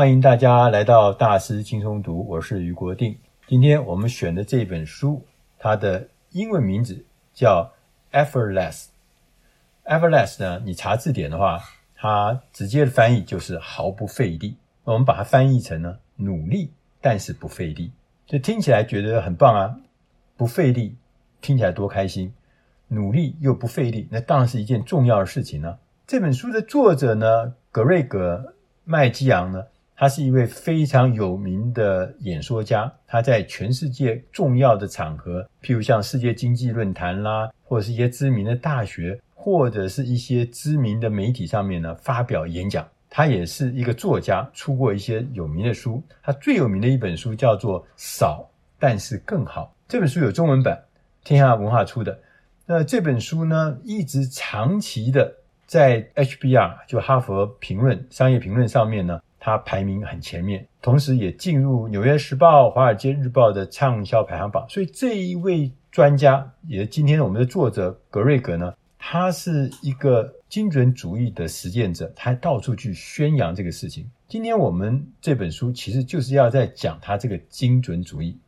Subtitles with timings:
[0.00, 3.18] 欢迎大家来到大师轻松读，我是余国定。
[3.46, 5.22] 今天我们选的这本书，
[5.58, 7.70] 它的英文名字叫
[8.10, 8.86] Effortless。
[9.84, 11.60] Effortless 呢，你查字典的话，
[11.94, 14.56] 它直接的翻译就是毫不费力。
[14.84, 16.72] 我们把它翻译成呢，努力
[17.02, 17.92] 但是不费力，
[18.24, 19.76] 就听起来觉得很棒啊！
[20.34, 20.96] 不费力，
[21.42, 22.32] 听起来多开心。
[22.88, 25.78] 努力又不费力，那当然是一件重要的事情呢。
[26.06, 28.54] 这本书的作者呢，格瑞格
[28.84, 29.66] 麦基昂呢。
[30.00, 42.88] 他是一位非常有名的演说家，他在全世界重要的场合，譬如像世界经济论坛啦，或者是一些知名的大学，或者是一些知名的媒体上面呢，发表演讲。
[43.10, 46.02] 他也是一个作家，出过一些有名的书。
[46.22, 50.82] 他最有名的一本书叫做《少但是更好》，这本书有中文版，
[51.24, 52.18] 天下文化出的。
[52.64, 55.30] 那这本书呢，一直长期的
[55.66, 59.20] 在 HBR，就哈佛评论商业评论上面呢。
[59.40, 64.64] 他排名很前面，同时也进入《纽约时报》《华尔街日报》的畅销排行榜。
[64.68, 74.08] 所以这一位专家，也今天我们的作者格瑞格呢，他是一个精准主义的实践者，他到处去宣扬这个事情。
[74.28, 78.38] 今天我们这本书其实就是要在讲他这个精准主义。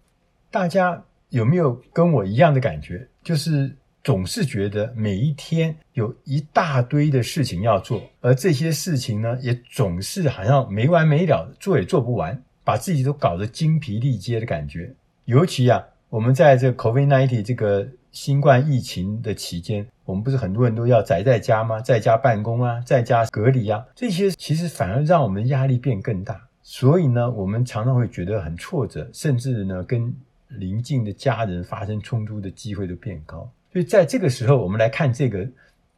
[0.51, 3.09] 大家有没有跟我一样的感觉？
[3.25, 3.75] 就是。
[4.05, 14.93] 总是觉得每一天有一大堆的事情要做，而这些事情呢，也总是好像没完没了，做也做不完，把自己都搞得精疲力竭的感觉。
[15.27, 21.81] 尤其啊，我们在这个 COVID-19 这个新冠疫情的期间，我们不是很多人都要宅在家吗？
[21.81, 26.49] 在家办公啊，在家隔离啊，这些其实反而让我们压力变更大。
[26.61, 30.13] 所以呢，我们常常会觉得很挫折，甚至呢，跟
[30.49, 33.49] 邻近的家人发生冲突的机会都变高。
[33.73, 35.49] 所以在这个时候，我们来看这个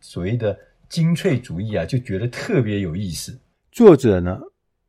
[0.00, 0.56] 所谓的
[0.88, 3.36] 精粹主义啊，就觉得特别有意思。
[3.72, 4.38] 作者呢，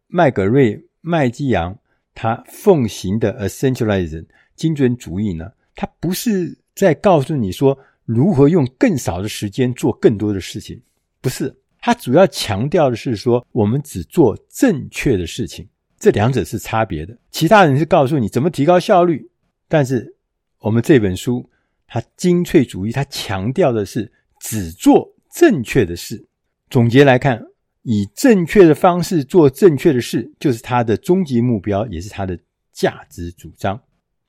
[0.05, 1.75] 麦格瑞麦基扬，
[2.13, 4.25] 他奉行的 Essentialism
[4.56, 7.75] 精准主义呢，他不是在告诉你说
[8.06, 10.79] 如何用更少的时间做更多的事情，
[11.22, 11.51] 不是，
[11.81, 17.18] 他主要强调的是说，我们只做正确的事情，这两者是差别的。
[17.31, 19.28] 其他人是告诉你怎么提高效率，
[19.68, 20.16] 但是
[20.59, 21.50] 我们这本书。
[21.88, 26.25] 他精粹主义，他强调的是只做正确的事。
[26.69, 27.41] 总结来看，
[27.84, 32.38] 以正确的方式做正确的事，就是他的终极目标，也是他的
[32.74, 33.79] 价值主张。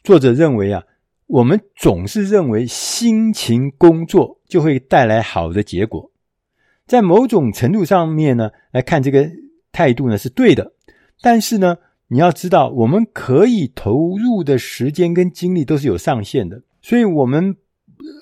[0.04, 0.82] 作者认为啊，
[1.26, 6.12] 我们总是认为辛勤工作就会带来好的结果，
[6.86, 9.28] 在某种程度上面呢，来看这个
[9.72, 10.72] 态度呢是对的。
[11.22, 11.78] 但是呢，
[12.08, 16.62] 你要知道，我们可以投入的时间跟精力都是有上限的。
[16.86, 17.56] 所以我们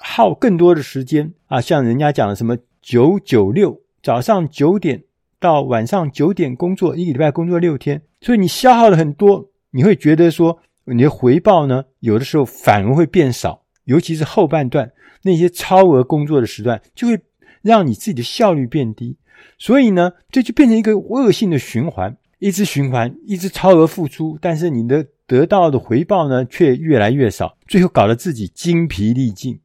[0.00, 5.04] 耗更多的时间啊，像人家讲的什么九九六，早上九点
[5.38, 17.20] 到晚上九点工作，一个礼拜工作六天，所以你消耗了很多，你会觉得说你的回报呢，有的时候反而会变少，尤其是后半段那些超额工作的时段，就会
[17.60, 19.18] 让你自己的效率变低，
[19.58, 25.06] 所以呢，这就变成一个恶性的循环，一直循环，一直超额付出，但是你的。
[25.26, 29.60] 得到的回报呢，却越来越少，最后搞得自己精疲力尽，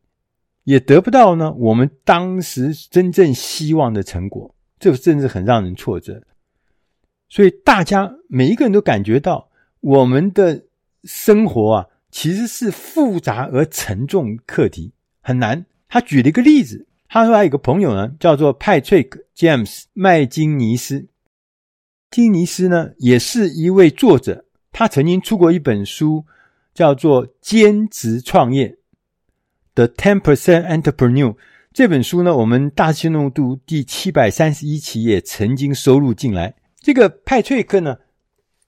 [0.64, 6.24] 也得不到呢我们当时真正希望的成果，这真是很让人挫折。
[7.28, 9.50] 所以大家每一个人都感觉到，
[9.82, 10.64] 我们的
[11.04, 15.66] 生活啊，其实是复杂而沉重课题，很难。
[15.88, 21.08] 他举了一个例子，他说他有个朋友呢，叫做派翠克 ·James 麦金尼斯，
[22.10, 24.46] 金尼斯呢也是一位作者。
[24.72, 26.26] 他曾经出过一本书，
[26.74, 28.68] 叫做《兼职创业》
[29.76, 31.36] The Ten Percent Entrepreneur。
[31.72, 36.56] 这本书呢，我们大师轻松读第七百三十一期也曾经收录进来。
[36.80, 37.98] 这个派翠克呢，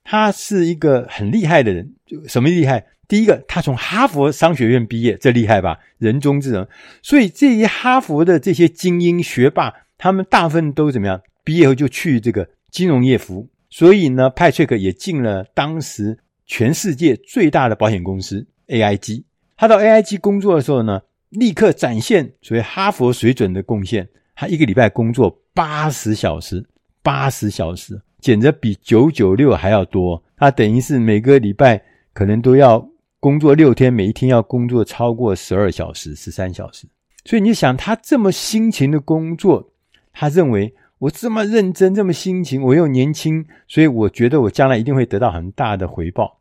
[0.04, 1.94] 他是一个很厉害的人。
[2.06, 2.86] 就什么厉害？
[3.08, 5.78] 第一个，他从哈佛商学院毕业，这厉害吧？
[5.98, 6.66] 人中之人。
[7.02, 11.20] 所以这些哈佛的这些精英学霸，他们大部分都怎么样？
[11.44, 13.48] 毕业后就去这个金融业服务。
[13.74, 19.24] 所以呢，派翠克也进了当时全世界最大的保险公司 AIG。
[19.56, 21.00] 他到 AIG 工作的时候呢，
[21.30, 24.06] 立刻展现所谓哈佛水准的贡献。
[24.34, 26.62] 他一个礼拜工作八十小时，
[27.02, 30.22] 八十小时，简直比九九六还要多。
[30.36, 31.82] 他等于是每个礼拜
[32.12, 32.86] 可能都要
[33.20, 36.86] 工作六天，每一天要工作超过十二小时、十三小时。
[37.24, 39.72] 所以你想，他这么辛勤的工作，
[40.12, 40.74] 他认为。
[41.02, 46.40] 我这么认真，这么辛勤，我又年轻，所以我觉得我将来一定会得到很大的回报。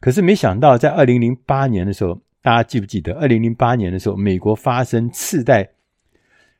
[0.00, 3.14] 可是没想到，在二零零八年的时候，大家记不记得？
[3.14, 5.66] 二零零八年的时候，美国发生次贷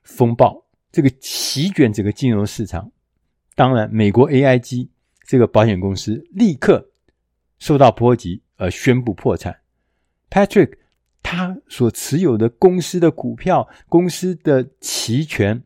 [0.03, 2.91] 风暴，这个席卷整个金融市场。
[3.55, 4.89] 当然，美国 AIG
[5.27, 6.89] 这个保险公司立刻
[7.59, 9.55] 受到波及而宣布破产。
[10.31, 10.73] Patrick
[11.23, 15.63] 他所持有的公司的股票、公司的期权、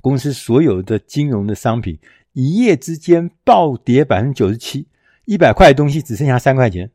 [0.00, 1.98] 公司所有的金融的商品，
[2.32, 4.86] 一夜之间暴跌百分之九十七，
[5.24, 6.90] 一百块的东西只剩下三块钱，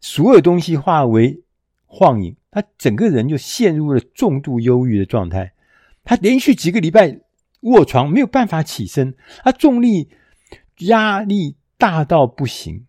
[0.00, 1.42] 所有东西化为
[1.86, 5.52] 幻影，他整个人就陷入了重度忧郁的状态。
[6.02, 7.20] 他连续几个礼拜
[7.60, 9.14] 卧床，没有办法起身，
[9.44, 10.08] 他重力
[10.78, 12.86] 压力大到不行。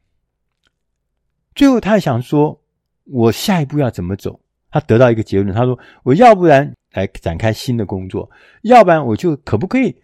[1.53, 2.61] 最后，他想说
[3.03, 4.39] ：“我下一步要怎么走？”
[4.71, 8.29] 他得到一个结论，他说：“我要不然来展开新的工作，
[8.63, 9.95] 要不然我就可不可以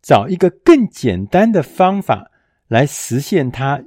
[0.00, 2.30] 找一个更简单的方法
[2.68, 3.82] 来实现他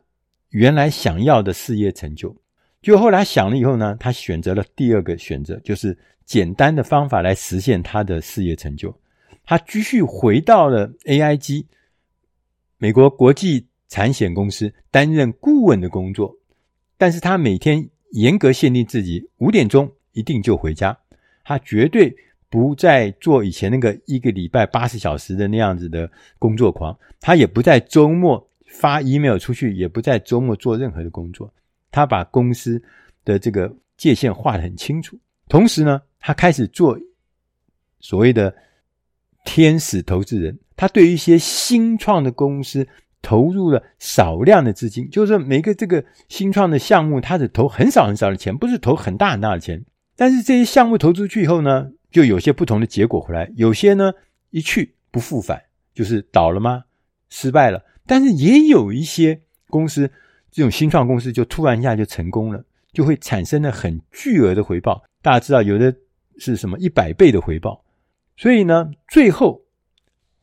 [0.50, 2.36] 原来想要的事业成就。”
[2.82, 8.96] 就后来想了以后呢，他选择了第二个选择，就是简单的方法来实现他的事业成就。
[9.44, 11.66] 他继续回到了 AIG
[12.78, 16.32] 美国国际产险公司担任顾问的工作，
[16.98, 20.96] 但是他每天严格限定自己五点钟一定就回家，
[21.46, 22.14] 他绝对
[22.50, 31.54] 不再做以前那个一个礼拜八十小时的那样子的工作狂，他也不在周末发 email 出去，也不在周末做任何的工作。
[31.92, 32.82] 他把公司
[33.24, 37.00] 的这个界限画得很清楚，同时呢，他开始做
[38.02, 38.54] 所谓的
[39.46, 40.60] 天使投资人。
[40.76, 42.86] 他对于一些新创的公司
[43.22, 49.86] 投入了少量的资金，就是每个这个新创的项目，他只投很少很少的钱，不是投很大很大的钱。
[50.16, 53.52] 但是这些项目投出去以后呢，就有些不同的结果回来。
[53.56, 54.12] 有些呢
[54.50, 55.62] 一去不复返，
[55.94, 56.84] 就是倒了吗？
[57.30, 57.84] 失败了。
[58.06, 60.12] 但是也有一些公司。
[60.52, 62.64] 这种新创公司就突然一下就成功了，
[62.94, 65.04] 就会产生了很巨额的回报。
[65.22, 65.94] 大家知道，有的
[66.38, 67.84] 是什么一百倍的回报。
[68.38, 69.64] 所以呢，最后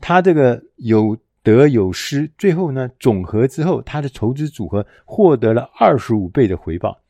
[0.01, 7.01] 他这个有得有失，最后呢总和之后，他的投资组合获得了二十五倍的回报。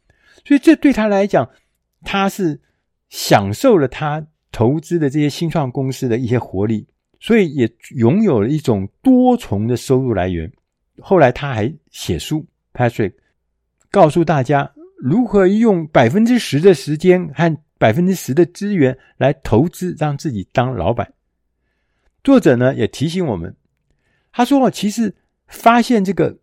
[0.44, 1.50] 所以这对他来讲，
[2.04, 2.60] 他是
[3.08, 6.86] 享受了他投资的这些新创公司的一些活力，
[7.20, 10.50] 所以也拥有了一种多重的收入来源。
[11.00, 12.46] 后来他还写书。
[12.74, 13.12] Patrick
[13.90, 21.12] 告诉大家如何用百分之十的时间和百分之十的资源来投资，让自己当老板。
[22.24, 23.54] 作者呢也提醒我们，
[24.32, 25.14] 他说：“其实
[25.48, 26.38] 发现这个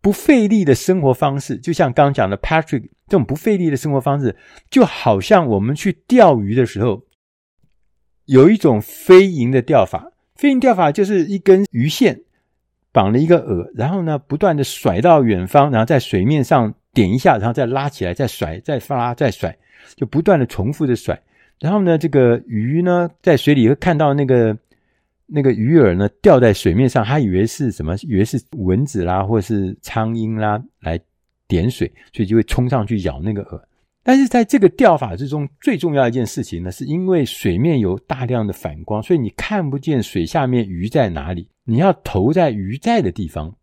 [0.00, 4.34] 不费力的生活方式，就像刚刚讲的 Patrick 这种不费力的生活方式，
[4.70, 7.02] 就好像我们去钓鱼的时候，
[8.26, 10.12] 有一种飞蝇的钓法。
[10.36, 12.20] 飞蝇钓法就是一根鱼线。”
[12.92, 19.56] 绑了一个饵，然后呢，不断的甩到远方，然后在水面上点一下，然后再拉起来，再甩，再拉，再甩，
[19.94, 21.16] 就不断的重复的甩。
[21.60, 24.58] 然后呢，这个鱼呢，在水里会看到那个
[25.32, 27.94] 那个鱼饵呢掉在水面上，他以为是什么？
[28.02, 31.00] 以为是蚊子啦，或是苍蝇啦，来
[31.46, 33.60] 点水，所以就会冲上去咬那个饵。
[34.02, 41.46] 但是在这个钓法之中，最重要一件事情呢，是因为水面有大量的反光，所以你看不见水下面鱼在哪里。
[41.64, 43.54] 你要投在鱼在的地方，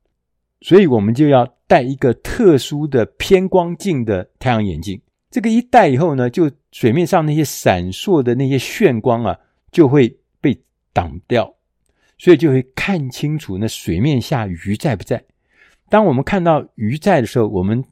[0.61, 5.01] 所以我们就要戴一个特殊的偏光镜的太阳眼镜。
[5.29, 9.37] 这个一戴以后呢，就水面上那些闪烁的那些眩光啊，
[9.71, 10.57] 就会被
[10.93, 11.53] 挡掉，
[12.17, 15.23] 所以就会看清楚那水面下鱼在不在。
[15.89, 17.83] 当我们看到鱼在的时候，我们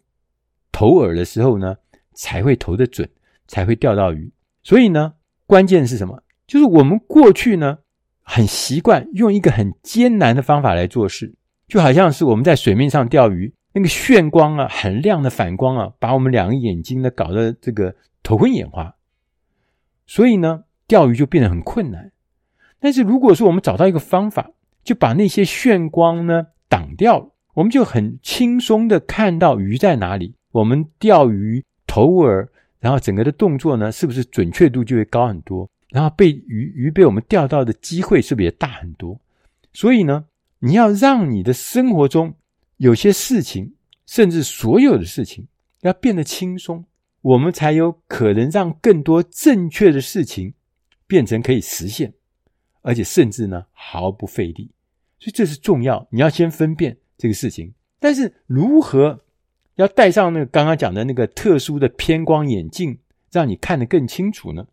[0.72, 1.78] 投饵的时候呢，
[2.14, 3.10] 才会投得准，
[3.48, 4.32] 才会钓到鱼。
[4.64, 5.14] 所以呢，
[5.46, 6.22] 关键是什么？
[6.46, 7.78] 就是我们过去呢，
[8.22, 11.34] 很习惯用一个很艰难的方法来做事，
[11.68, 18.94] 就好像是我们在水面上钓鱼，那个眩光啊，很亮的反光啊，把我们两个眼睛呢搞得这个头昏眼花。
[20.06, 22.12] 所以呢，钓鱼就变得很困难。
[22.80, 24.52] 但是如果说我们找到一个方法，
[24.84, 30.36] 就把那些眩光呢挡掉了，我们就很轻松的看到鱼在哪里。
[30.52, 31.64] 我们钓鱼。
[31.88, 32.46] 投饵，
[32.82, 35.70] 然后整个的动作呢，是不是准确度就会高很多？
[35.92, 39.18] 然后被鱼鱼被我们钓到的机会是不是也大很多？
[39.72, 40.26] 所以呢，
[40.60, 42.34] 你要让你的生活中
[42.78, 43.72] 有些事情，
[44.08, 45.48] 甚至所有的事情，
[45.84, 46.84] 要变得轻松，
[47.22, 50.54] 我们才有可能让更多正确的事情
[51.08, 52.12] 变成可以实现，
[52.86, 54.70] 而且甚至呢毫不费力。
[55.20, 57.74] 所以这是重要，你要先分辨这个事情。
[58.00, 59.22] 但是如何？
[59.76, 62.98] 要戴上那个刚刚讲的那个特殊的偏光眼镜，
[63.30, 64.66] 让你看得更清楚呢？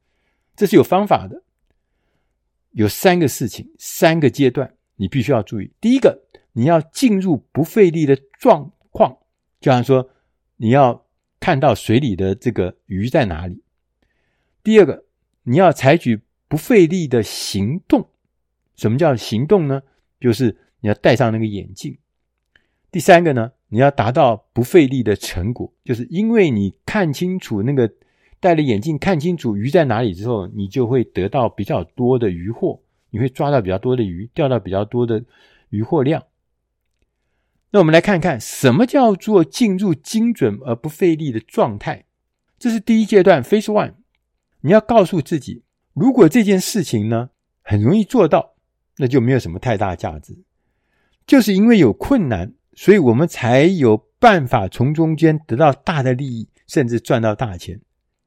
[0.55, 1.43] 这是有方法的。
[2.71, 5.73] 有三个事情，三个阶段，你必须要注意。
[5.81, 9.19] 第一个，你要进入不费力的状况，
[9.61, 10.09] 就像说
[10.57, 11.05] 你要
[11.41, 13.61] 看到水里的这个鱼在哪里。
[14.63, 15.05] 第二个，
[15.43, 18.11] 你要采取不费力的行动。
[18.77, 19.81] 什么叫行动呢？
[20.21, 21.97] 就是你要戴上那个眼镜，
[22.91, 27.91] 第三个呢，你要达到不费力的成果，就是因为你看清楚那个
[28.39, 35.25] 戴了眼镜看清楚鱼在哪里之后，你就会得到比较多的鱼获，你会抓到比较多的鱼，钓到比较多的
[35.71, 36.23] 鱼获量。
[37.71, 42.05] 那我们来看看什么叫做进入精准而不费力的状态。
[42.59, 43.95] 这是第一阶段，Phase One。
[44.61, 47.31] 你要告诉自己，如果这件事情呢
[47.63, 48.55] 很容易做到，
[48.97, 50.37] 那就没有什么太大价值。
[51.27, 57.81] 就是因为有困难，所以我们才有办法从中间得到大的利益，甚至赚到大钱。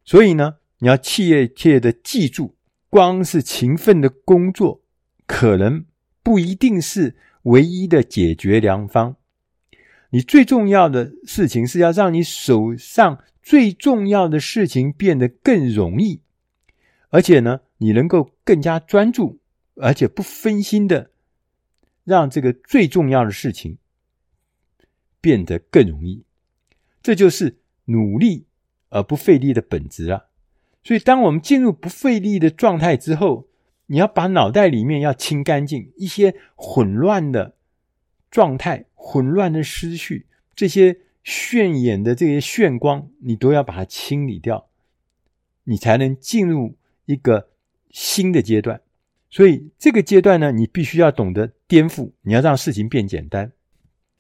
[0.03, 2.55] 所以呢，你要切切的记住，
[2.89, 4.81] 光是勤奋的工作，
[5.25, 5.85] 可能
[6.23, 9.15] 不一定是唯一的解决良方。
[10.11, 16.21] 你最重要的事情是要让你手上最重要的事情变得更容易，
[17.15, 19.39] 而且呢，你能够更加专注，
[19.75, 21.11] 而且不分心的
[22.03, 23.77] 让这个最重要的事情
[25.21, 26.25] 变得更容易。
[27.01, 28.47] 这就是努力
[28.89, 30.25] 而不费力的本质啊！
[30.83, 33.47] 所以，当我们进入不费力的状态之后，
[33.85, 37.55] 你要把脑袋里面要清干净一些混乱的
[38.29, 38.87] 状态。
[38.93, 44.67] 混乱的思绪，这些炫眼的这些炫光，你都要把它清理掉，
[45.63, 47.47] 你才能进入一个
[47.91, 48.79] 新的阶段。
[49.29, 53.51] 所以这个阶段呢，你必须要懂得颠覆，你要让事情变简单。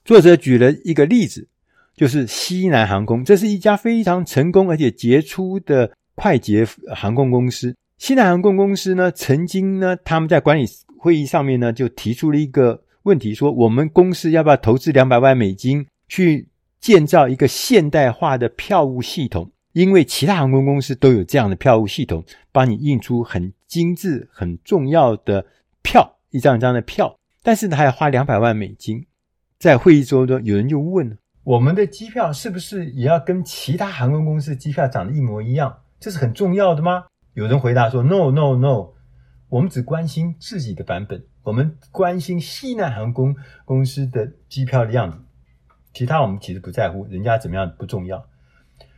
[0.03, 1.47] 作者举了一个例子，
[1.95, 7.75] 就是西南航空，这是一家非常成功而且杰出的快捷航空公司。
[7.97, 10.65] 西南航空公司呢，曾经呢，他们在管理
[10.97, 12.81] 会议上面呢，就提出了一个。
[13.05, 16.47] 问题说，我们公司要不要投资两百万美金去
[16.79, 19.51] 建造一个现代化的票务系统？
[19.75, 25.45] 因为其他航空公司都有这样的票务系统，帮你印出很精致、很重要的
[25.81, 27.19] 票，一张一张的票。
[27.43, 29.05] 但是呢，还要花两百万美金。
[29.59, 35.77] 在会议桌中，有人就问：我们的机票是不是也要跟其他航空公司机票长得一模一样？
[35.99, 37.03] 这是很重要的吗？
[37.33, 38.93] 有人回答说：“No，No，No，
[39.49, 41.21] 我们只关心自己的版本。
[41.43, 45.17] 我们关心西南航空公司的机票的样子，
[45.93, 48.25] 其他我们其实不在乎，人家怎么样不重要。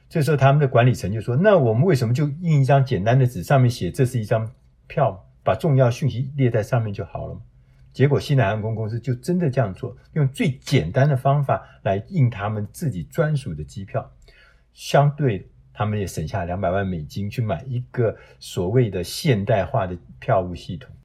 [0.10, 4.50] 这时候他们的管理层就说：“那我们为什么就印一张简单的纸，上面写这是一张
[4.88, 7.42] 票，把重要讯息列在上面就好了？”
[7.92, 14.08] 结果西南航空公司就真的这样做，用最简单的方法来印他们自己专属的机票，
[14.72, 20.96] 相对他们也省下两百万美金去买一个所谓的现代化的票务系统。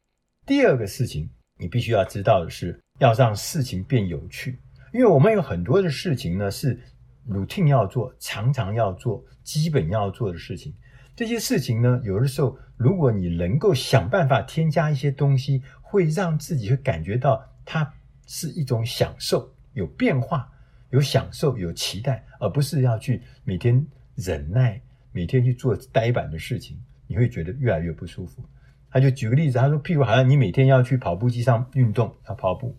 [0.44, 4.60] 第二个事情，你必须要知道的是，要让事情变有趣。
[4.92, 6.78] 因为我们有很多的事情呢，是
[7.28, 10.74] routine 要做，常常要做，基本要做的事情。
[11.14, 17.92] 这些事情呢，有的时候，如果你能够想办法添加一些东西，会让自己会感觉到它
[18.26, 20.50] 是一种享受，有变化，
[20.90, 24.80] 有享受，有期待，而不是要去每天忍耐，
[25.12, 28.42] 每天去做呆板的事情，你会觉得越来越不舒服。
[28.90, 32.76] 他就举个例子，他说：“譬如好像你每天要去跑步机上运动，要跑步，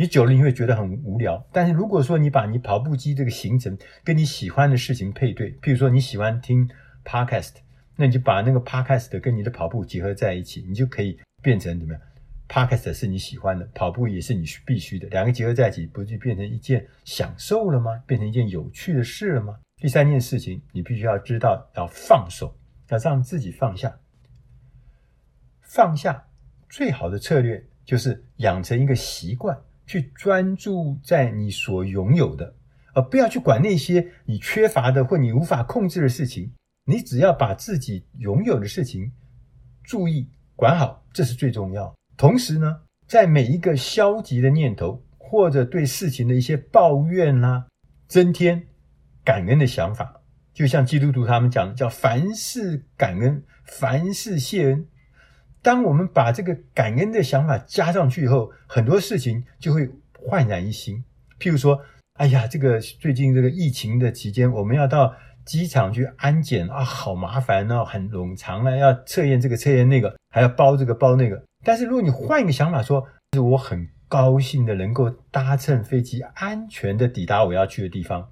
[0.00, 1.46] 你久了你会觉得很无聊。
[1.52, 6.66] 但是如果说你把你跑步机这个行程跟你喜欢的事情配对，譬如说你喜欢听
[7.04, 7.56] podcast，
[7.96, 12.02] 那你就把那个 podcast 跟你的跑步结合在一起，你就可以变成怎么样
[12.48, 18.02] ？podcast 是你喜欢的，跑步也是你必须的，两个结合在一起，不就变成一件享受了吗？
[18.06, 19.58] 变成一件有趣的事了吗？
[19.76, 22.56] 第三件事情，你必须要知道要放手，
[22.88, 23.94] 要让自己放下。”
[25.60, 26.26] 放下
[26.70, 29.54] 最好的策略就是养成一个习惯，
[29.90, 32.54] 去专注在你所拥有的，
[32.94, 36.52] 而不要去管那些你缺乏的或你无法控制的事情。
[36.84, 39.10] 你只要把自己拥有的事情
[39.82, 41.92] 注意管好，这是最重要。
[42.16, 47.66] 同时呢，在每一个消极的念头或者对事情的一些抱怨啦，
[48.06, 48.62] 增添
[49.24, 50.22] 感恩的想法。
[50.54, 54.86] 就像基督徒他们讲的，叫凡事感恩，凡事谢恩。
[55.62, 61.04] 当我们把这个感恩的想法加上去以后，很多事情就会焕然一新。
[61.38, 61.80] 譬如说，
[62.14, 65.14] 哎呀，这个最近这个疫情的期间，我们要到
[65.44, 71.42] 机场去安检啊，好麻烦哦，很冗长了，要测验这个测验那个，还要包这个包那个。
[71.64, 78.26] 但是如果你换一个想法说，是我很高兴的能够搭乘飞机安全的抵达我要去的地方，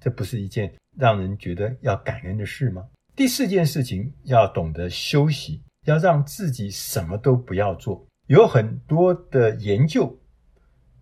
[0.00, 2.84] 这不是一件让人觉得要感恩的事吗？
[3.16, 5.60] 第四件事情，要懂得休息。
[5.90, 10.18] 要让自己什么都不要做，有很多的研究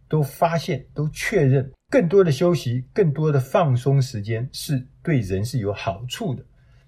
[0.08, 6.44] 都发现、都确认，更多的休息、更多的放松时间是对人是有好处的。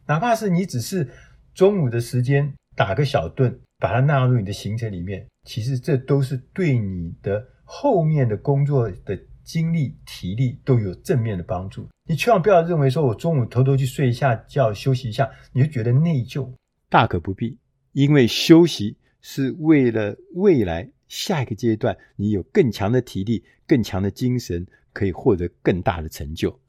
[0.07, 1.09] 哪怕是你只是
[1.55, 11.88] 中午的时间打个小盹，把它纳入你的行程里面，其实这都是对你的后面的工作的精力、体力都有正面的帮助。
[12.09, 16.50] 你千万不要认为说我中午偷偷去睡一下觉、休息一下，你就觉得内疚，
[16.88, 17.59] 大可不必。
[17.92, 26.61] 因为休息是为了未来下一个阶段，你有更强的体力、更强的精神，可以获得更大的成就。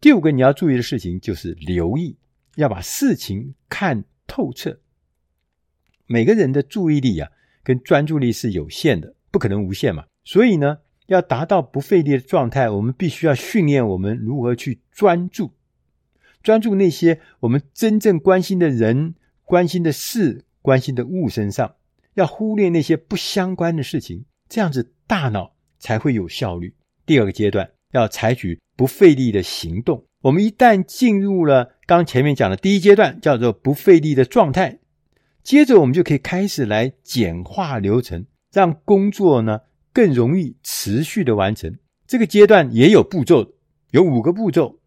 [0.00, 2.16] 第五个你要注意的事情就是留意，
[2.56, 4.80] 要把事情看透彻。
[6.06, 7.30] 每个人的注意力啊，
[7.62, 10.04] 跟专注力是有限的，不可能无限嘛。
[10.24, 15.52] 所以呢，要达到不费力的状态，我们必须要训练我们如何去专注，
[16.42, 19.14] 专注那些我们真正关心的人、
[19.50, 21.74] 关心的事、关心的物身上，
[22.14, 26.72] 要忽略那些不相关的事情，这样子大脑才会有效率。
[27.04, 30.04] 第二个阶段要采取不费力的行动。
[30.22, 34.78] 我们一旦进入了刚前面讲的第一阶段，叫做不费力的状态。
[35.42, 39.58] 接着，我们就可以开始来简化流程，让工作呢
[39.92, 41.76] 更容易持续的完成。
[42.06, 43.52] 这个阶段也有步骤，
[43.90, 44.78] 有五个步骤。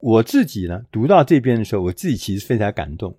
[0.00, 3.16] 我自己呢读到这边的时候，我自己其实非常感动。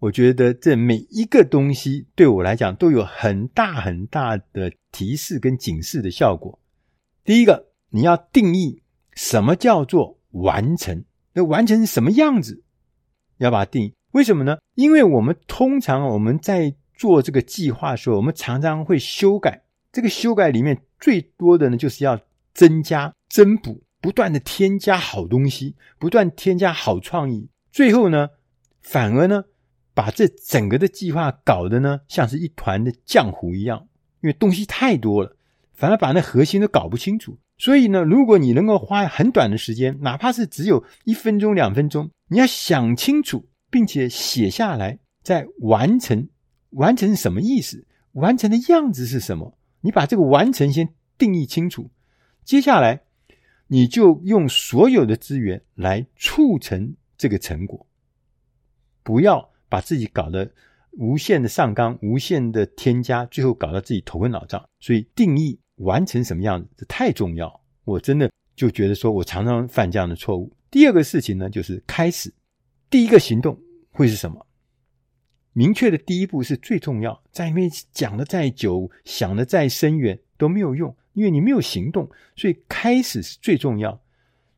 [0.00, 6.58] 我觉得这每一个东西对我来讲都有很大很大的提示跟警示的效果。
[7.22, 11.04] 第一个，你要定义什么叫做完成，
[11.34, 12.62] 那完成是什么样子，
[13.36, 13.94] 要把它定义。
[14.12, 14.56] 为什么呢？
[14.74, 19.62] 因为我们通常我们在做这个计划的时候，我们常常会修改。
[19.92, 22.18] 这个修改里面最多的呢，就是要
[22.54, 27.50] 增加、增补，不断的添加好东西，不断添加好创意。
[27.70, 28.30] 最后呢，
[28.80, 29.44] 反而呢，
[30.00, 33.86] 把这整个的计划搞得呢，像是一团的浆糊一样。
[34.22, 35.36] 因为东西太多了，
[35.74, 37.38] 反而把那核心都搞不清楚。
[37.58, 43.46] 所以呢，如果你能够花很短的时间，哪怕是只有一分钟、两分钟，你要想清楚。
[43.72, 46.28] 并且写下来，再完成。
[46.70, 47.86] 完成什么意思？
[48.14, 49.56] 完成的样子是什么？
[49.80, 51.88] 你把这个完成先定义清楚。
[52.44, 53.02] 接下来，
[53.68, 57.86] 你就用所有的资源来促成这个成果。
[59.04, 60.50] 不要把自己搞得
[60.98, 64.62] 无限的上纲、无限的添加，最后搞到自己头昏脑胀。
[64.80, 67.60] 所以，定义完成什么样子，这太重要。
[67.84, 70.52] 我真的就觉得说，我常常犯这样的错误。
[70.70, 72.32] 第二个事情呢，就是开始。
[72.90, 73.58] 第一个行动
[73.90, 74.46] 会是什么？
[75.52, 77.22] 明确的第一步是最重要。
[77.32, 82.08] 在里面讲的再久，想的再深远都没有用，因为你没有行动。
[82.36, 84.00] 所以开始是最重要。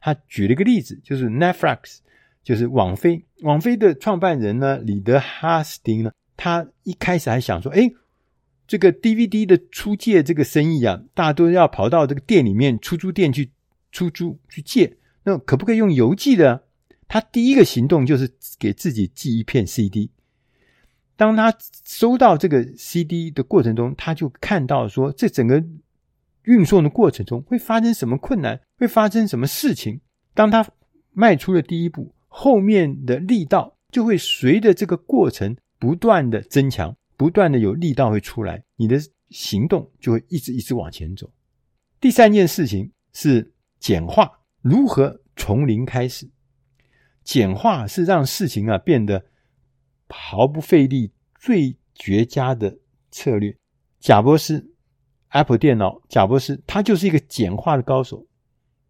[0.00, 1.98] 他举了一个例子，就是 Netflix，
[2.42, 3.24] 就是网飞。
[3.42, 7.90] 网飞的创办人呢，李德哈斯汀呢，他一开始还想说：“哎，
[8.66, 13.50] 这个 DVD 的出借这个生意啊，大家都要跑到这个店里面出租店去
[13.90, 16.64] 出租去借，那可不可以用邮寄的？”
[17.08, 20.10] 他第一个行动就是给自己寄一片 CD。
[21.14, 25.62] 当他收到这个 CD 的过程中，他就看到说，这整个
[26.44, 30.00] 运送的过程中会发生什么困难，会发生什么事情。
[30.32, 30.66] 当他
[31.12, 41.30] 迈出了第一步，后面的力道就会随着这个过程不断的增强，不断的有力道会出来，你的行动就会一直一直往前走。
[42.00, 44.30] 第三件事情是简化，
[44.62, 46.26] 如何从零开始？
[47.22, 49.22] 简化是让事情啊变得
[50.08, 52.78] 毫不费力、最绝佳的
[53.10, 53.54] 策略。
[54.00, 54.66] 贾博士
[55.28, 58.26] ，Apple 电脑，贾博士他就是一个简化的高手。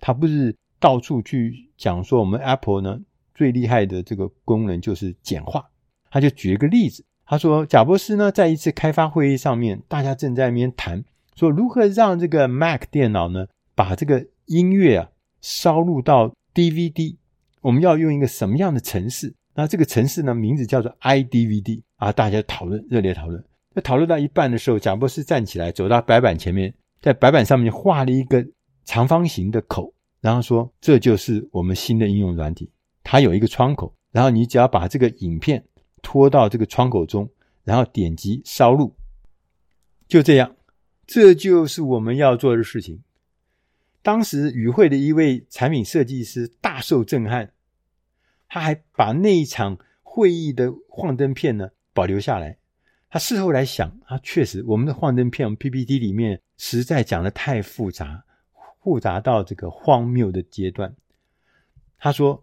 [0.01, 3.01] 他不是到处去讲说我们 Apple 呢
[3.35, 5.69] 最厉害的这个功能就是简化。
[6.11, 11.03] 他就举一个例子，他说贾伯斯呢在一次开发会议上面，大家正在那边谈
[11.35, 17.17] 说如何让这个 Mac 电脑呢把这个音乐啊烧录到 DVD。
[17.61, 19.33] 我们要用一个什么样的程式？
[19.55, 22.11] 那这个程式呢，名字叫做 iDVD 啊！
[22.11, 23.45] 大家讨论，热烈讨论。
[23.75, 28.45] 在讨论到一半的时候，贾伯斯站起来，走到白板前面，在白板上面画了一个
[28.85, 32.71] 长方形的口，然后说：“这就是我们新的应用软体。
[33.03, 35.65] 它有一个窗口，然后你只要把这个影片
[36.03, 37.29] 拖到这个窗口中，
[37.65, 38.95] 然后点击烧录，
[40.09, 40.57] 就这样，
[41.07, 43.03] 这就是我们要做的事情。”
[44.03, 47.53] 当时与会的一位产品设计师大受震撼，
[48.49, 52.59] 他还把那一场会议的幻灯片呢保留下来。
[53.09, 58.25] 他事后来想，他确实我们的幻灯片 PPT 里面实在讲的太复杂，
[58.83, 60.93] 复杂到这个荒谬的阶段。
[61.97, 62.43] 他说，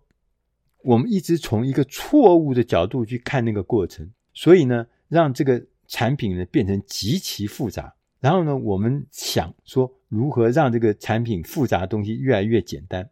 [0.81, 7.93] 我们一直从一个错误的角度去看那个过程，所以呢，让这个产品呢变成极其复杂。
[8.19, 13.09] 然后呢，我们想说如何让这个产品复杂的东西越来越简单。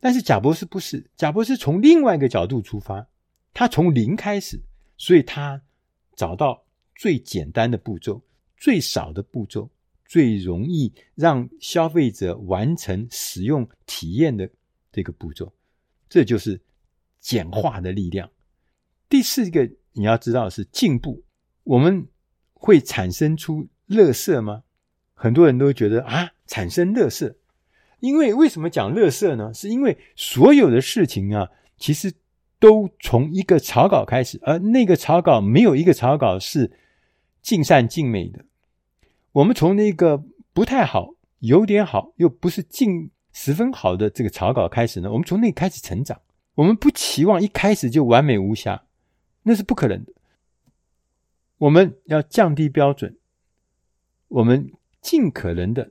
[0.00, 3.06] 但是贾博士不是，贾博士从另外一个角度出发，
[3.52, 4.60] 他从零开始，
[4.96, 5.60] 所以他
[6.14, 8.20] 找到最简单的步骤、
[8.56, 9.70] 最少的步骤、
[10.04, 14.48] 最容易让消费者完成使用体验的
[14.92, 15.52] 这个步骤。
[16.08, 16.60] 这就是
[17.24, 18.28] 简化的力量。
[19.08, 21.24] 第四个你要知道是进步，
[21.62, 22.06] 我们
[22.52, 24.62] 会产生出乐色吗？
[25.14, 27.34] 很多人都觉得啊，产生乐色，
[28.00, 29.54] 因为为什么讲乐色呢？
[29.54, 32.12] 是因为所有的事情啊，其实
[32.58, 36.70] 都从一个草稿开始，而那个草稿没有一个草稿是
[37.40, 38.44] 尽善尽美的。
[39.32, 46.20] 我们从那个不太好、有点好又不是尽十分好的这个草稿开始呢，我们从那开始成长。
[46.54, 48.84] 我们不期望一开始就完美无瑕，
[49.42, 50.12] 那是不可能的。
[51.58, 53.16] 我们要降低标准，
[54.28, 54.72] 我们。
[55.04, 55.90] 尽可能的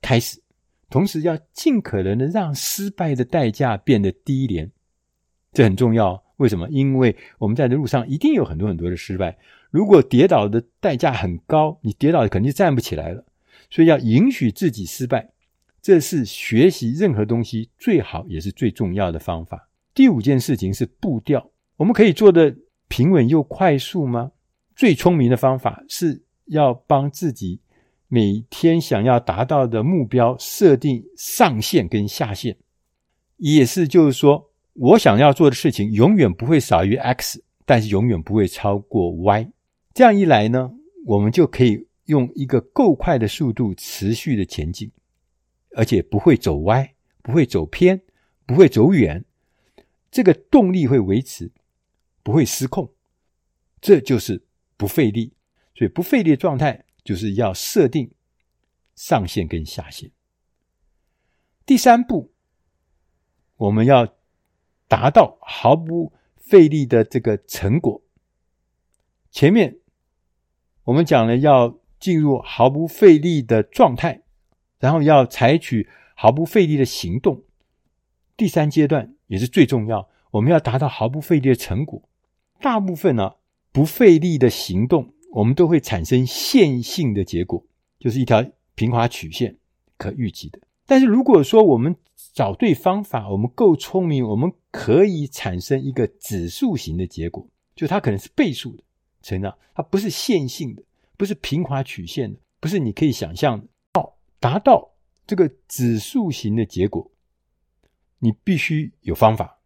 [0.00, 0.40] 开始，
[0.88, 4.72] 同时要尽可能的让失败的代价变得低廉，
[5.52, 6.24] 这很重要。
[6.38, 6.66] 为什么？
[6.70, 9.36] 因为我们在这路上一定有很多很多的失败。
[9.70, 13.22] 如果跌倒的代价很高，你跌倒肯定站不起来了。
[13.68, 15.30] 所以要允许自己失败，
[15.82, 19.67] 这是学习任何东西最好也是最重要的方法。
[19.98, 22.56] 第五件事情是步调，我们可以做得
[22.86, 24.30] 平稳又快速吗？
[24.76, 27.60] 最聪明的方法是要帮自己。
[28.06, 32.56] 每天想要达到的目标设定上限跟下限，
[33.38, 39.50] 也是就是说，我想要做的事情永远不会少于 X，但是永远不会超过 Y。
[39.94, 40.70] 这样一来呢，
[41.06, 44.92] 我们就可以用一个够快的速度持续的前进，
[45.74, 46.88] 而且不会走歪，
[47.20, 48.00] 不会走偏，
[48.46, 49.24] 不会走远。
[50.10, 51.50] 这个动力会维持，
[52.22, 52.92] 不会失控。
[53.80, 55.34] 这就是不费力，
[55.74, 56.84] 所以不费力状态。
[57.04, 58.12] 就是要设定
[58.94, 60.10] 上限跟下限。
[61.64, 62.34] 第三步，
[63.56, 64.14] 我们要
[64.88, 68.02] 达到毫不费力的这个成果。
[69.30, 69.78] 前面
[70.84, 74.22] 我们讲了要进入毫不费力的状态，
[74.78, 77.42] 然后要采取毫不费力的行动。
[78.36, 82.02] 第三阶段也是最重要，我们要达到毫不费力的成果。
[82.60, 83.34] 大部分呢，
[83.70, 85.14] 不费力的行动。
[85.30, 87.62] 我们都会产生线性的结果，
[88.00, 88.42] 就是一条
[88.74, 89.54] 平滑曲线，
[89.98, 90.58] 可预计的。
[90.86, 91.94] 但是如果说我们
[92.32, 98.82] 找对方法，我们够聪明，我们可以产生一个指数型的结果，就它可能是倍数的
[99.22, 100.82] 成长，它不是线性的，
[101.18, 103.66] 不是平滑曲线的，不是你可以想象的。
[103.96, 104.90] 要达到
[105.26, 107.08] 这个指数型的结果，
[108.18, 109.58] 你必须有方法。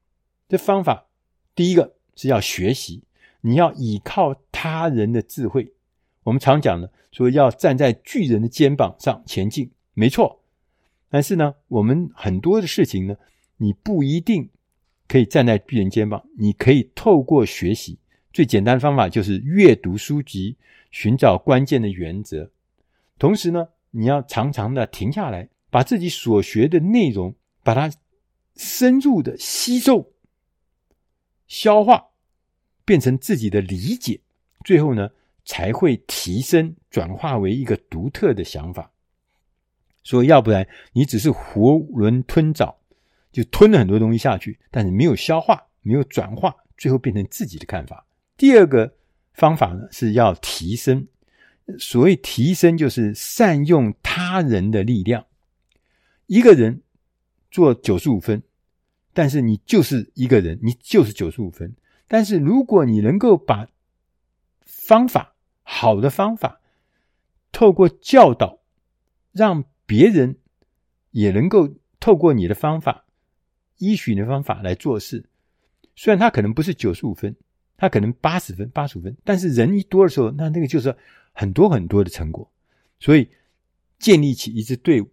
[0.48, 1.06] 这方法
[1.54, 3.02] 第一个是要学习。
[3.44, 5.72] 你要依靠他人的智慧，
[6.22, 10.44] 我们常讲的说要站在巨人的肩膀上前进，没错。
[11.10, 13.16] 但是呢，我们很多的事情呢，
[13.56, 14.48] 你不一定
[15.08, 17.98] 可以站在巨人肩膀，你可以透过学习，
[18.32, 20.56] 最简单的方法就是阅读书籍，
[20.92, 22.48] 寻找关键的原则。
[23.18, 27.34] 同时呢，你要常常的停下来，把自己所学的内容，
[27.64, 27.90] 把它
[28.62, 30.12] 深入的吸收、
[31.46, 32.08] 消化。
[32.84, 34.20] 变成自己的理解，
[34.64, 35.08] 最后呢，
[35.44, 38.90] 才会提升转化为一个独特的想法。
[40.02, 42.76] 所以，要不然你只是囫囵吞枣，
[43.30, 48.04] 就吞了很多东西下去，但是没有消化，没有转化，最后变成自己的看法。
[48.36, 48.92] 第二个
[49.32, 51.06] 方法呢，是要提升。
[51.78, 55.24] 所谓提升，就是善用他人的力量。
[56.26, 56.82] 一个人
[57.48, 58.42] 做九十五分，
[59.12, 61.74] 但是你就是一个人，你就是九十五分。
[62.08, 63.68] 但是，如果你能够把
[64.60, 66.60] 方法，好的方法，
[67.50, 68.58] 透过教导，
[69.32, 70.36] 让别人
[71.10, 73.04] 也能够透过你的方法，
[73.78, 75.24] 依循的方法来做事，
[75.96, 77.34] 虽然他可能不是九十五分，
[77.76, 80.94] 他可能八十分、八十五分，但是人一多的时候，那那个就是
[81.32, 82.50] 很多很多的成果。
[83.00, 83.28] 所以，
[83.98, 85.08] 建立起一支队伍，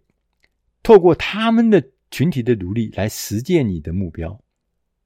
[0.82, 4.42] 透过他们的群体的努力来实践你的目标，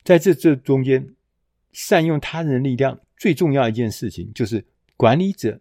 [0.03, 1.15] 在这这中间。
[1.77, 4.65] 善用他人力量，最重要一件事情就是
[4.97, 5.61] 管理者，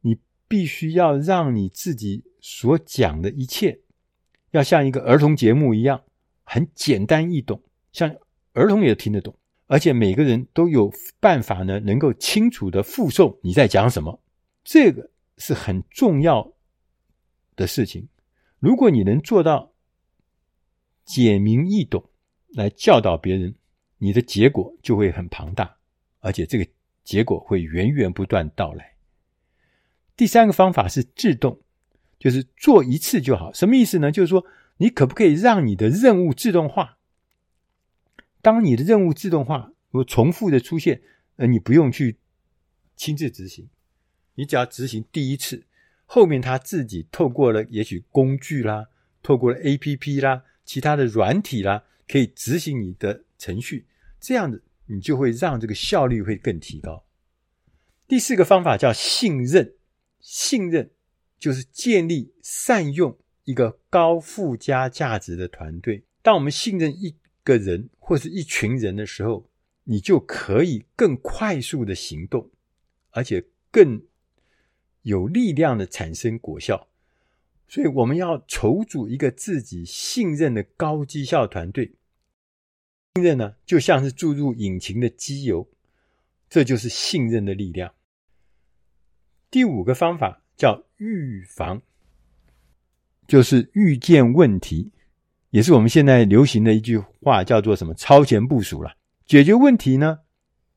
[0.00, 3.78] 你必须要让你自己所讲的一切，
[4.50, 6.02] 要像一个儿童节目一样，
[6.42, 8.12] 很简单易懂，像
[8.52, 9.32] 儿童也听得懂，
[9.68, 14.20] 而且每个人都有办法呢，能够清楚地复诵你在讲什么，
[14.64, 16.52] 这个是很重要
[17.54, 18.08] 的事情。
[18.58, 19.72] 如果你能做到
[21.08, 22.04] 简明易懂，
[22.52, 23.54] 来教导别人。
[23.96, 25.78] 你的结果就会很庞大，
[26.20, 26.70] 而且这个
[27.02, 28.94] 结果会源源不断到来。
[30.14, 31.62] 第三个方法是自动，
[32.18, 33.50] 就是做一次就好。
[33.54, 34.12] 什么意思呢？
[34.12, 34.44] 就是说，
[34.76, 36.98] 你可不可以让你的任务自动化？
[38.42, 41.00] 当你的任务自动化，如果重复的出现，
[41.36, 42.18] 呃，你不用去
[42.94, 43.68] 亲自执行，
[44.34, 45.64] 你只要执行第一次，
[46.04, 48.86] 后面他自己透过了也许工具啦，
[49.22, 53.86] 透过了 APP 啦，其他的软体啦，可以执行你的程序，
[54.20, 57.06] 这样子你就会让这个效率会更提高。
[58.06, 59.72] 第四个方法叫信任，
[60.20, 60.90] 信任
[61.38, 66.04] 就是建立善用一个高附加价值的团队。
[66.20, 69.48] 当我们信任一个人或是一群人的时候，
[69.84, 72.50] 你就可以更快速的行动，
[73.12, 74.02] 而且更
[75.00, 76.88] 有力量的产生果效。
[77.68, 81.94] 所以我们要筹组一个自己信任的高绩效团队。
[83.14, 85.68] 信任呢，就像是注入引擎的机油，
[86.48, 87.92] 这就是信任的力量。
[89.50, 91.82] 第五个方法叫预防，
[93.26, 94.92] 就是预见问题。
[95.50, 98.94] 也是我们现在流行的一句话，叫做什么“超前部署”了。
[99.24, 100.20] 解决问题呢，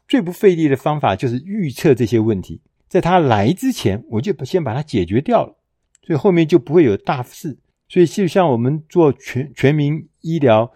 [0.08, 5.58] 最不费力的方法就是预测这些问题，在它来之前，我就先把它解决掉了，
[6.02, 7.58] 所以后面就不会有大事。
[7.88, 10.72] 所以就像我们做全全民医疗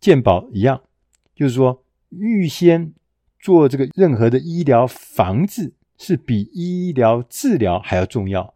[0.00, 0.82] 健保一样，
[1.34, 2.92] 就是说预先
[3.38, 8.54] 做这个任何的医疗防治，是比医疗治疗还要重要，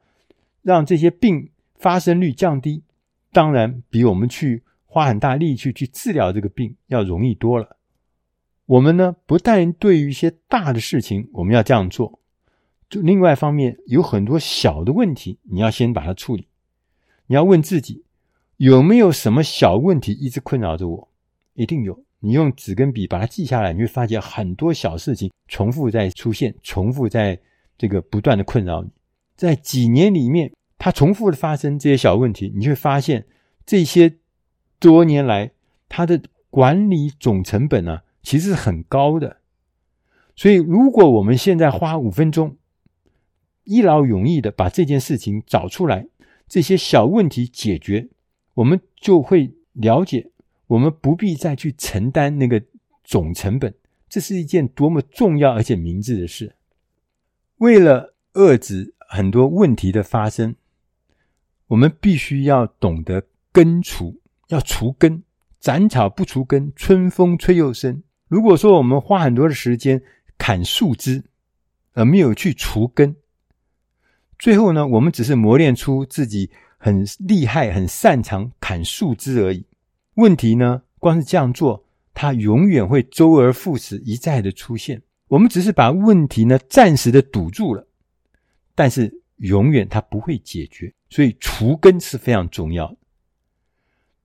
[0.62, 2.82] 让这些病发生率降低，
[3.30, 4.62] 当然比我们去。
[4.94, 7.78] 花很大力气去治疗这个病要容易多了。
[8.66, 12.20] 我们呢，不但对于一些大的事情我们要这样做，
[12.92, 16.46] 就另外一方面有很多小的问题，你要先把它处理。
[17.26, 18.04] 你要问自己，
[18.58, 21.08] 有没有什么小问题一直困扰着我？
[21.54, 21.98] 一定有。
[22.20, 27.40] 你用纸跟笔把它记下来，你会发现很多小事情重复在出现，重复在
[27.78, 28.90] 这个不断的困扰你。
[29.36, 33.26] 在几年里面，它重复的发生这些小问题，你会发现
[33.64, 34.18] 这些。
[34.78, 35.52] 多年来，
[35.88, 39.36] 它的管理总成本呢，其实是很高的。
[40.34, 42.56] 所以，如果我们现在花五分钟，
[43.64, 46.06] 一劳永逸的把这件事情找出来，
[46.48, 48.08] 这些小问题解决，
[48.54, 50.30] 我们就会了解，
[50.66, 52.62] 我们不必再去承担那个
[53.04, 53.74] 总成本。
[54.08, 56.54] 这是一件多么重要而且明智的事。
[57.56, 60.54] 为了遏制很多问题的发生，
[61.68, 64.20] 我们必须要懂得根除。
[64.48, 65.22] 要除根，
[65.60, 68.02] 斩草不除根，春风吹又生。
[68.28, 70.02] 如果说我们花很多的时间
[70.36, 71.24] 砍树枝，
[71.94, 73.16] 而没有去除根，
[74.42, 79.64] 最后呢，我们只是磨练出自己很厉害、很擅长砍树枝而已。
[80.14, 85.00] 问题呢，光是这样做，它永远会周而复始，一再的出现。
[85.28, 87.86] 我们只是把问题呢暂时的堵住了，
[88.74, 90.92] 但是永远它不会解决。
[91.08, 92.96] 所以除根是非常重要的。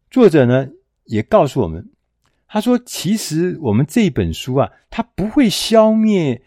[0.09, 0.67] 作者呢
[1.03, 1.91] 也告诉我们，
[2.47, 6.41] 他说：“其实我们这本书啊，它不会消灭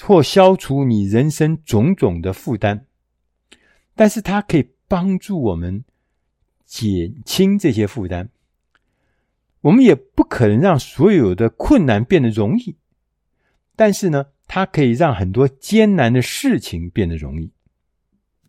[0.00, 2.84] 或消除你人生种种的负担，
[3.96, 5.82] 但是它可以帮助我们
[6.64, 8.28] 减轻这些负担。
[9.62, 12.76] 我们也不可能让所有的困难变得容易，
[13.74, 17.50] 但是呢，它可以让很多艰难的事情变得容易。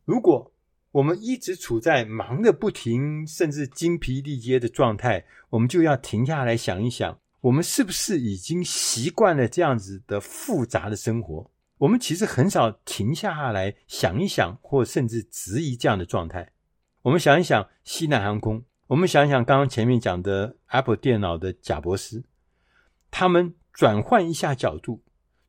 [0.06, 0.52] 如果……”
[0.92, 11.52] 我们一直处在忙个不停，甚至精疲力竭的状态，我们就要停下来想一想，我们是不是已经习惯了这样子的复杂的生活？
[11.80, 16.52] 我们其实很少停下来想一想，或甚至质疑这样的状态。
[17.04, 22.24] 我们想一想西南航空，我们想一想刚刚前面讲的 Apple 电脑的贾博士，
[23.12, 25.04] 他们转换一下角度，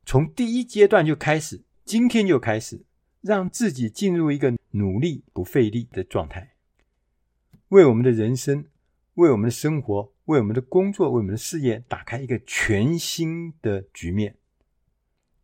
[0.05, 2.85] 从第一阶段就开始，今天就开始。
[3.21, 6.53] 让自己进入一个努力不费力的状态，
[7.67, 8.63] 为我们的人生、
[9.15, 14.37] 为我们的生活、为我们的工作、为我们的事业打开一个全新的局面。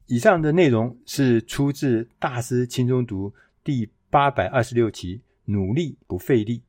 [0.07, 3.29] 以上的内容是出自《大师轻松读》
[3.63, 6.59] 第八百二十六期《努力不费力》。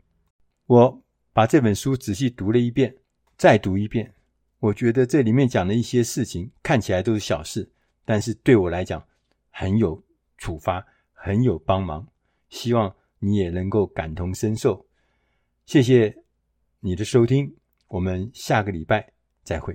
[0.66, 2.96] 我把这本书仔细读了一遍，
[3.36, 4.12] 再读一遍，
[4.58, 7.70] 我觉得这里面讲的一些事情看起来都是小事，
[8.04, 9.02] 但是对我来讲
[9.50, 10.02] 很有
[10.36, 10.86] 触发。
[11.18, 12.06] 很有帮忙，
[12.50, 14.86] 希望你也能够感同身受。
[15.64, 16.14] 谢谢
[16.78, 17.52] 你的收听，
[17.88, 19.10] 我们下个礼拜
[19.42, 19.74] 再会。